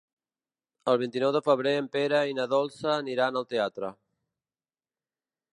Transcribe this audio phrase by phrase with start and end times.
[0.93, 3.93] El vint-i-nou de febrer en Pere i na Dolça aniran al teatre.